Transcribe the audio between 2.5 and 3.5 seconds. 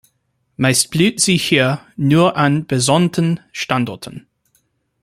besonnten